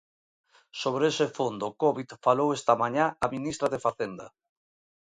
Sobre 0.83 1.03
ese 1.11 1.27
fondo 1.37 1.67
covid 1.83 2.09
falou 2.25 2.47
esta 2.57 2.73
mañá 2.83 3.05
a 3.25 3.25
ministra 3.35 3.67
de 3.73 3.83
Facenda. 3.85 4.27